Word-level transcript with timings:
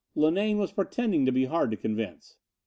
Linane 0.15 0.57
was 0.57 0.71
pretending 0.71 1.27
to 1.27 1.31
be 1.31 1.45
hard 1.45 1.69
to 1.69 1.77
convince. 1.77 2.35